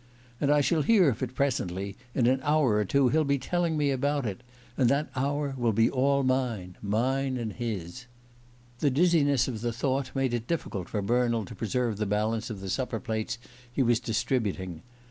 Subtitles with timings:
[0.39, 3.77] "And I shall hear of it presently; in an hour or two he'll be telling
[3.77, 4.41] me about it.
[4.75, 8.07] And that hour will be all mine mine and his!"
[8.79, 12.61] The dizziness of the thought made it difficult for Bernald to preserve the balance of
[12.61, 13.37] the supper plates
[13.71, 14.81] he was distributing.